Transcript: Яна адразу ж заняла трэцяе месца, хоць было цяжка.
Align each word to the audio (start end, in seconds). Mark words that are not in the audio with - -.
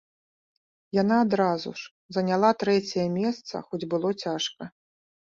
Яна 1.01 1.17
адразу 1.25 1.73
ж 1.81 2.15
заняла 2.17 2.49
трэцяе 2.63 3.05
месца, 3.17 3.61
хоць 3.67 3.87
было 3.93 4.09
цяжка. 4.23 4.63